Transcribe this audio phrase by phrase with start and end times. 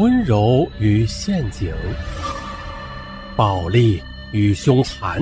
[0.00, 1.70] 温柔与陷阱，
[3.36, 4.02] 暴力
[4.32, 5.20] 与凶残，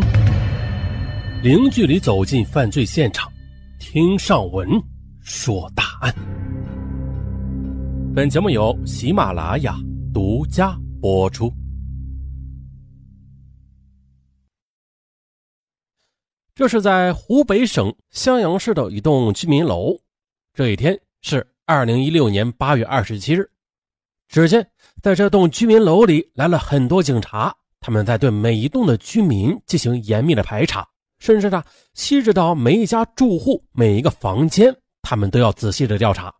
[1.42, 3.28] 零距离走进犯罪现场，
[3.80, 4.68] 听上文
[5.20, 6.14] 说大案。
[8.14, 9.74] 本节目由喜马拉雅
[10.14, 11.52] 独家播出。
[16.54, 19.98] 这是在湖北省襄阳市的一栋居民楼，
[20.54, 23.50] 这一天是二零一六年八月二十七日。
[24.28, 24.70] 只见
[25.02, 30.86] 在这栋居民楼里来了很多警察，他们在对每一栋的居民进行严密的排查，
[31.18, 36.34] 甚至呢细致到每一家住户、每一个房间，他们都要仔细的调查，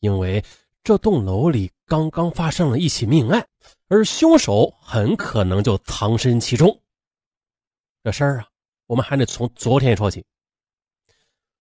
[0.00, 0.42] 因为
[0.82, 3.46] 这栋楼里刚刚发生了一起命案，
[3.88, 6.76] 而凶手很可能就藏身其中。
[8.02, 8.46] 这事儿啊，
[8.86, 10.24] 我们还得从昨天说起。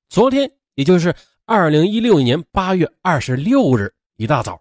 [0.09, 1.13] 昨天，也就是
[1.45, 4.59] 二零一六年八月二十六日一大早。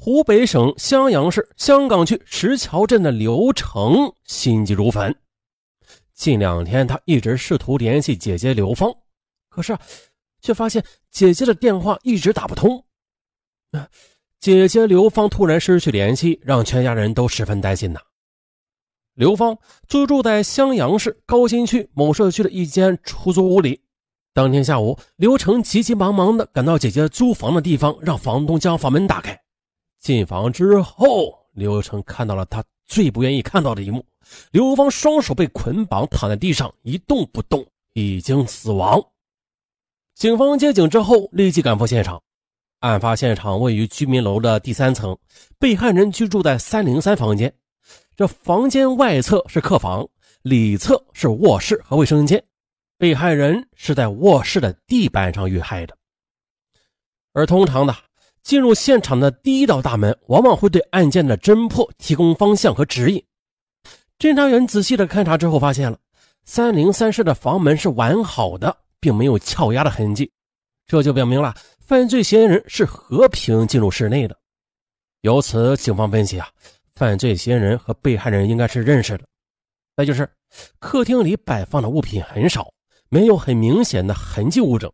[0.00, 5.12] 湖北省襄阳市香港区石桥镇的刘成心急如焚。
[6.14, 8.94] 近两天，他一直试图联系姐姐刘芳，
[9.48, 9.76] 可是
[10.40, 12.84] 却发现姐姐的电话一直打不通。
[14.38, 17.98] 姐姐刘芳突然失去联系，让全家人都十分担心呐。
[19.14, 19.58] 刘芳
[19.88, 23.82] 租住在襄阳市高新区某社区的一间出租屋里。
[24.32, 29.36] 当天下午，刘成急急忙忙地赶到姐姐租房的地方，让房东将房门打开。
[30.00, 34.04] 进房之后，刘成看到了他最不愿意看到的一幕：
[34.50, 39.02] 刘芳双手被捆绑躺在地上一动不动，已经死亡。
[40.14, 42.22] 警方接警之后，立即赶赴现场。
[42.80, 45.18] 案发现场位于居民楼的第三层，
[45.58, 47.52] 被害人居住在三零三房间。
[48.16, 50.08] 这房间外侧是客房，
[50.42, 52.42] 里侧是卧室和卫生间。
[52.96, 55.96] 被害人是在卧室的地板上遇害的，
[57.32, 57.94] 而通常的。
[58.48, 63.22] 进入现场的第一道大门，往往会对案件的侦破提供方向和指引。
[64.18, 65.98] 侦查员仔细的勘查之后，发现了
[66.46, 70.32] 三零三室的房门是完好的，并没有撬压的痕迹，
[70.86, 74.34] 这就表明了犯罪嫌疑人是和平进入室内的。
[75.20, 76.48] 由此，警方分析啊，
[76.94, 79.26] 犯罪嫌疑人和被害人应该是认识的。
[79.94, 80.26] 再就是
[80.78, 82.72] 客厅里摆放的物品很少，
[83.10, 84.90] 没有很明显的痕迹物证。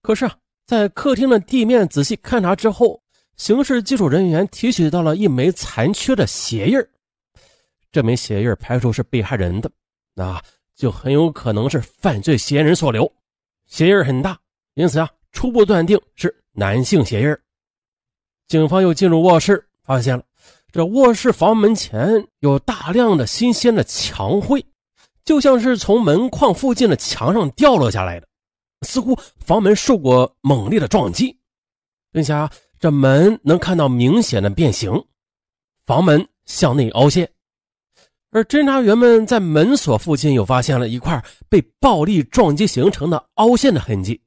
[0.00, 0.34] 可是啊。
[0.70, 3.02] 在客厅的地面仔细勘察之后，
[3.36, 6.78] 刑事技术人员提取到了一枚残缺的鞋印
[7.90, 9.68] 这枚鞋印排除是被害人的，
[10.14, 10.40] 那
[10.76, 13.12] 就很有可能是犯罪嫌疑人所留。
[13.66, 14.38] 鞋印很大，
[14.74, 17.36] 因此啊，初步断定是男性鞋印
[18.46, 20.22] 警方又进入卧室，发现了
[20.70, 24.64] 这卧室房门前有大量的新鲜的墙灰，
[25.24, 28.29] 就像是从门框附近的墙上掉落下来的。
[28.86, 31.38] 似乎房门受过猛烈的撞击，
[32.10, 34.92] 并且啊，这门能看到明显的变形，
[35.84, 37.30] 房门向内凹陷。
[38.30, 44.20] 而侦查员们在门锁附近又发现了一块被暴力撞击形成的凹陷的痕迹。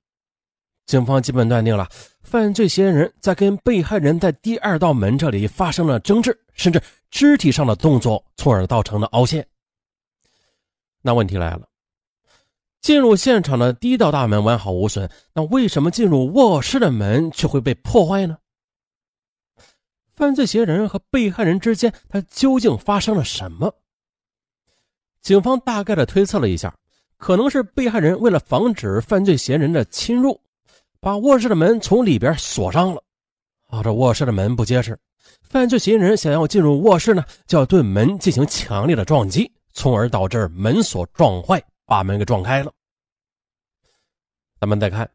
[0.85, 1.89] 警方基本断定了
[2.21, 9.47] 犯罪嫌疑人在跟被害人在第二道门这里发生了争执，甚至肢体上的动作，从而造成的凹陷。
[11.01, 11.67] 那问题来了。
[12.83, 18.37] 进入现场的第一道大门完好无损，那为什么进入卧室的门却会被破坏呢？
[20.17, 23.73] 犯罪嫌疑人和被害人之间，他究竟发生了什么？
[25.21, 26.75] 警方大概的推测了一下，
[27.15, 30.37] 可能是被害人为了防止犯罪嫌疑人的侵入，
[30.99, 33.01] 把卧室的门从里边锁上了。
[33.69, 34.99] 啊，这卧室的门不结实，
[35.41, 41.63] 犯罪嫌疑人想要进入卧室呢，就要对门进行强烈的撞击，从而导致门锁撞坏。
[41.93, 42.73] 把门给撞开了。
[44.59, 45.07] 咱们再看，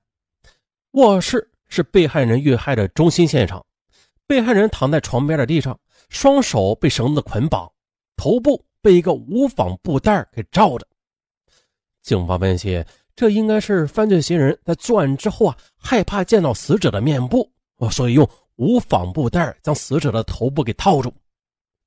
[0.93, 3.67] 卧室是被害人遇害的中心现场。
[4.29, 5.77] 被害人躺在床边的地上，
[6.09, 7.69] 双手被绳子捆绑，
[8.17, 10.87] 头部被一个无纺布袋给罩着。
[12.03, 12.85] 警方分析，
[13.17, 17.51] 这应该是犯罪嫌疑人在作案之后啊，害怕见到死者的面部，
[17.91, 21.13] 所以用无纺布袋将死者的头部给套住。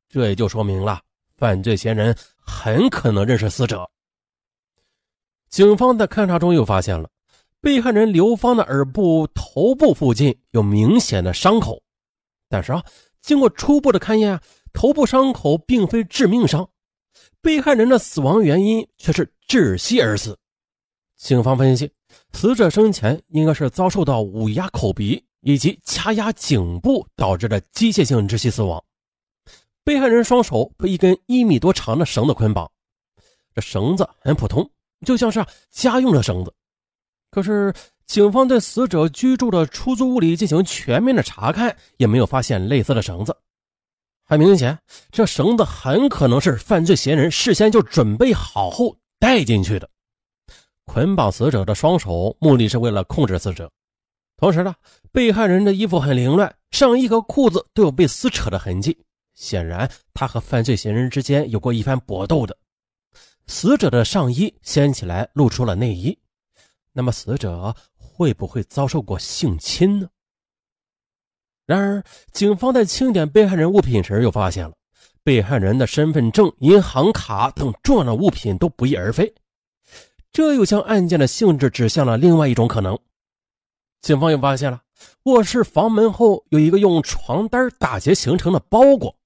[0.10, 1.00] 这也就说明了，
[1.38, 3.90] 犯罪嫌疑人很可能认识死者。
[5.52, 7.10] 警方在勘查中又发现了
[7.60, 11.80] 被害人刘芳的耳部、头部附近有明显的伤口，
[12.50, 12.84] 但是啊，
[13.22, 14.40] 经过初步的勘验，
[14.74, 16.68] 头部伤口并非致命伤，
[17.42, 20.36] 被害人的死亡原因却是窒息而死。
[21.18, 21.92] 警方分析，
[22.32, 28.82] 死者生前应该是遭受到捂压口鼻以及掐压颈部导致的机械性窒息死亡。
[29.84, 32.72] 被害人双手被一根一米多长的绳子捆绑，
[33.54, 34.68] 这绳子很普通。
[35.06, 36.54] 就像是家用的绳子，
[37.32, 37.74] 可是
[38.06, 43.36] 警方对死者居住的出租屋里进行全面的查看，也没有发现类似的绳子。
[44.24, 44.78] 很明显，
[45.12, 49.90] 这绳子很可能是犯罪嫌疑人事先就准备好后带进去的。
[50.86, 53.72] 捆绑死者的双手，目的是为了控制死者。
[54.38, 54.74] 同时呢，
[55.12, 58.98] 被害人的衣服很凌乱，上衣和裤子都有被撕扯的痕迹，
[59.34, 62.58] 显然他和犯罪嫌疑人之间有过一番搏斗的。
[63.52, 66.18] 死者的上衣掀起来，露出了内衣。
[66.94, 70.08] 那么，死者会不会遭受过性侵呢？
[71.66, 72.02] 然而，
[72.32, 74.74] 警方在清点被害人物品时，又发现了
[75.22, 79.36] 被害人的身份证、银行卡等重要的物品都不翼而飞。
[80.32, 82.98] 这又将案件的性质指向了另外一种可能。
[84.02, 84.82] 警方又发现了
[85.24, 89.18] 卧室房门后有一个用床单打结形成的包裹。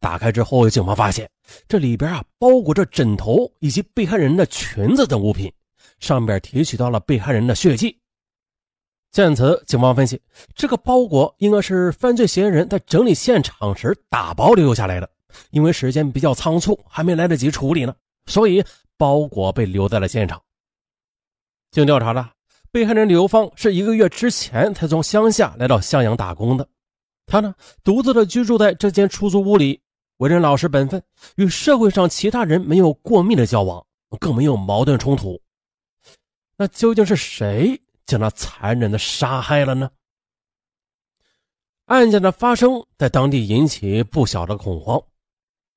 [0.00, 1.30] 打开之后，警方发现
[1.66, 5.52] 这里边啊包裹着枕头以及被害人的裙子等物品，
[6.00, 7.98] 上边提取到了被害人的血迹。
[9.10, 10.20] 见此，警方分析，
[10.54, 15.10] 这个包裹应该是犯罪嫌疑人在整理现场时打包留下来的。
[15.50, 17.94] 因为时间比较仓促，还没来得及处理呢，
[18.26, 18.64] 所以
[18.96, 20.40] 包裹被留在了现场。
[21.70, 22.32] 经调查了，
[22.70, 26.68] 被害人刘芳是一个月之前才从乡下来到襄阳打工的。
[27.28, 27.54] 他呢，
[27.84, 29.80] 独自的居住在这间出租屋里，
[30.16, 31.02] 为人老实本分，
[31.36, 33.84] 与社会上其他人没有过密的交往，
[34.18, 35.40] 更没有矛盾冲突。
[36.56, 39.90] 那究竟是谁将他残忍的杀害了呢？
[41.84, 45.00] 案件的发生在当地引起不小的恐慌。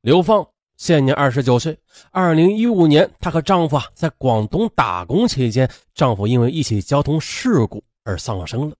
[0.01, 0.45] 刘芳
[0.75, 1.77] 现年二十九岁，
[2.11, 8.75] 二零一五年，她和丈夫啊在广东打工期间，丈夫因为一起交通事故而丧生了。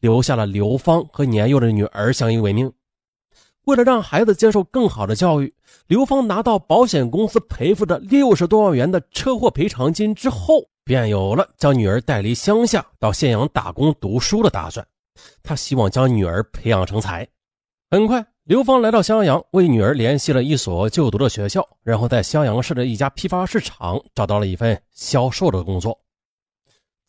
[0.00, 2.72] 留下了刘芳和年幼的女儿相依为命。
[3.66, 5.54] 为了让孩子接受更好的教育，
[5.86, 14.84] 刘芳拿到保险公司赔付的六十多万元的车祸赔偿金之后，便有了将女儿带离乡下到县阳打工读书的打算。
[15.42, 17.28] 他希望将女儿培养成才。
[17.90, 25.96] 很快，刘芳来到襄阳，为女儿联系了一所就读的学校，然后在襄阳市的一家批发市场找到了一份销售的工作。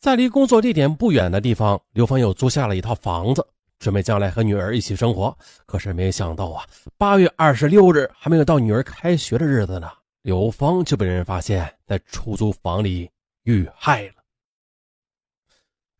[0.02, 3.46] 在离工作地点不远的地方，刘芳又租下了一套房子，
[3.78, 5.38] 准备将来和女儿一起生活。
[5.64, 6.66] 可是没想到啊，
[6.98, 9.88] 八月二十六日还没有到女儿开学的日子呢，
[10.22, 13.08] 刘芳就被人发现，在出租房里
[13.44, 14.14] 遇害了。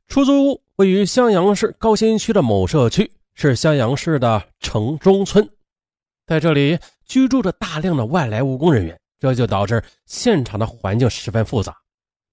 [0.08, 5.48] 出租屋位于襄阳市高新区的某社区，是襄阳市的城中村，
[6.26, 6.76] 在这里
[7.06, 11.76] 居住着大量的外来务工人员，这就导致现场的环境十分复杂。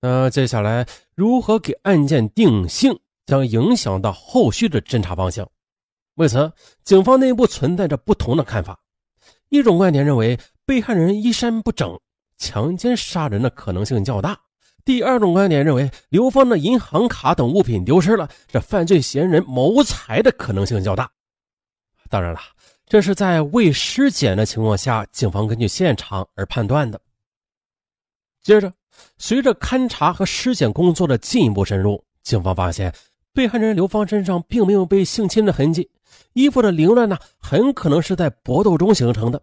[0.02, 5.50] 那接下来如何给案件定性，将影响到后续的侦查方向。
[6.16, 6.52] 为此，
[6.84, 8.80] 警方内部存在着不同的看法。
[9.50, 12.00] 一种观点认为，被害人衣衫不整，
[12.38, 14.36] 强奸杀人的可能性较大；
[14.86, 21.12] 第二种观点认为，刘芳的银行卡等物品丢失了，这犯罪嫌疑人谋财的可能性较大。
[22.10, 22.40] 当然了，
[22.88, 27.02] 这是在未尸检的情况下，警方根据现场而判断的。
[28.42, 28.72] 接着。
[29.18, 32.94] 随着勘查和尸检工作的进一步深入，警方发现
[33.34, 35.90] 被害人刘芳身上并没有被性侵的痕迹，
[36.34, 39.42] 衣服的凌乱呢，很可能是在搏斗中形成的。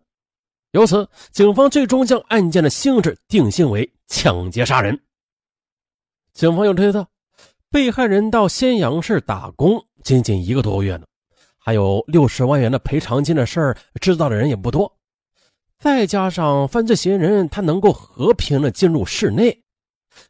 [0.73, 5.01] 由此，警方最终将案件的性质定性为抢劫杀人。
[6.35, 7.07] 警方又推测，
[7.71, 11.07] 被害人到咸阳市打工仅仅一个多月呢，
[11.57, 14.96] 还有六十万元的赔偿金的事儿，知道的人也不多。
[15.79, 19.63] 再加上犯罪嫌疑人他能够和平的进入室内，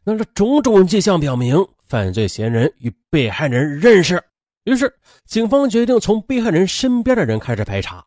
[0.03, 4.21] 那这种种迹象表明犯罪嫌疑人与被害人认识。
[4.65, 4.93] 于是，
[5.25, 8.05] 警方决定从被害人身边的人开始排查。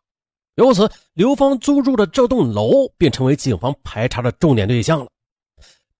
[0.55, 5.07] 由此，刘芳租住的这栋楼便成为警方排查的重点对象了。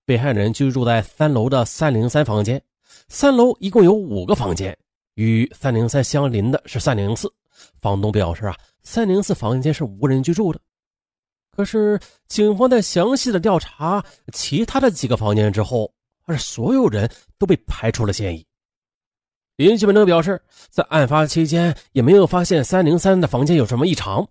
[0.05, 2.61] 被害人居住在三楼的三零三房间，
[3.07, 4.77] 三楼一共有五个房间，
[5.15, 7.33] 与三零三相邻的是三零四。
[7.81, 10.59] 房东表示啊，三零四房间是无人居住的。
[11.51, 15.93] 可是，警方在详细的调查其他的几个房间之后，
[16.25, 18.45] 而所有人都被排除了嫌疑。
[19.57, 24.27] 邻居们都表示，在案发期间也没有发现三零三的房间有什么异常。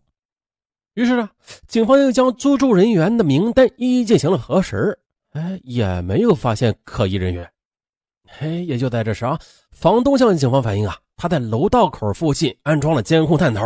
[0.94, 1.28] 于是呢，
[1.68, 4.98] 警方又将租住人员的名单一一进行了核实，
[5.32, 7.48] 哎，也没有发现可疑人员。
[8.26, 9.38] 嘿，也就在这时啊，
[9.70, 13.62] 房东向警方反映啊，他在楼道口附近安装了监控探头。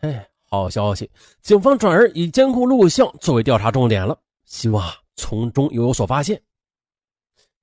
[0.00, 0.18] 嘿。
[0.62, 1.10] 好消息，
[1.42, 4.84] 警方转而以监控录像作为调查重点了，希望
[5.14, 6.40] 从中又有所发现。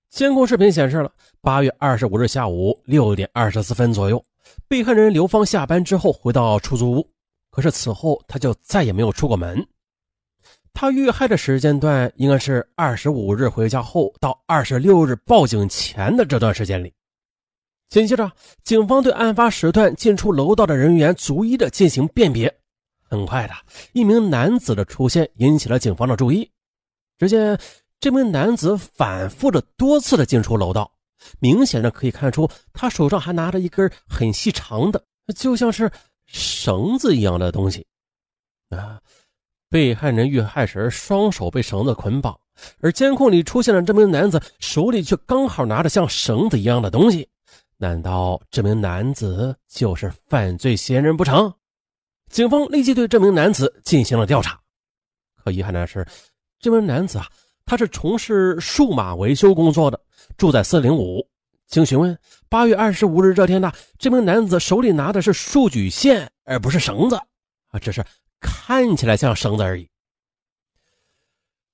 [0.10, 4.24] 监控视频显示了八月二十五日下午六点二十四分左右，
[4.68, 7.10] 被害人刘芳下班之后回到出租屋，
[7.50, 9.66] 可是此后他就再也没有出过门。
[10.72, 16.94] 他遇害的时间段应该是二十五日回家后到二十六日报警前的这段时间里。
[17.90, 18.32] 紧接着，
[18.64, 22.52] 警方对案发时段进出楼道的人员逐一的进行辨别。
[23.14, 23.54] 很快的，
[23.92, 26.50] 一名男子的出现引起了警方的注意。
[27.20, 27.60] 只见
[28.00, 30.92] 这名男子反复的多次的进出楼道，
[31.40, 35.00] 明显的可以看出他手上还拿着一根很细长的，
[35.36, 35.92] 就像是
[36.26, 37.86] 绳子一样的东西。
[38.70, 39.00] 啊，
[39.70, 42.36] 被害人遇害时双手被绳子捆绑，
[42.80, 47.30] 而监控里出现的这名男子手里却刚好拿着像绳子一样的东西。
[47.78, 51.54] 难道这名男子就是犯罪嫌疑人不成？
[52.34, 54.60] 警方立即对这名男子进行了调查。
[55.36, 56.04] 可遗憾的是，
[56.60, 57.28] 这名男子啊，
[57.64, 60.02] 他是从事数码维修工作的，
[60.36, 61.24] 住在四零五。
[61.68, 62.18] 经询问，
[62.50, 67.16] 八月二十五日这天呢，这名男子手里拿的是数据线，而不是绳子
[67.68, 68.04] 啊，只是
[68.42, 69.88] 看起来像绳子而已。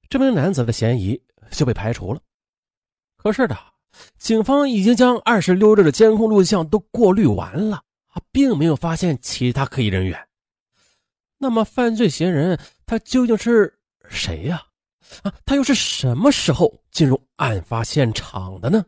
[0.10, 2.20] 这名男子的嫌疑就被排除了。
[3.16, 3.58] 可是的。
[4.18, 10.29] 警方已经将二十六日的监控录像都过滤完了，啊，并没有发现其他可疑人员。
[11.42, 13.80] 那么，犯罪嫌疑人他究竟是
[14.10, 14.62] 谁呀？
[15.24, 18.86] 啊，他又是什么时候进入案发现场的呢？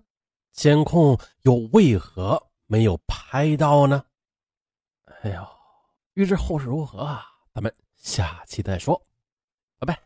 [0.52, 4.04] 监控又为何没有拍到呢？
[5.24, 5.48] 哎呦，
[6.14, 7.26] 欲知后事如何啊？
[7.54, 9.02] 咱们下期再说。
[9.80, 10.00] 拜拜